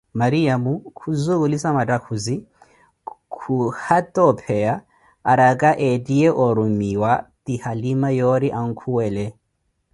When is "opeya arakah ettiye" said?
4.31-6.27